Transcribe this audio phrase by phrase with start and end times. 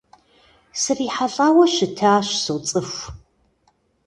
[0.81, 3.01] СрихьэлӀауэ щытащ, соцӀыху.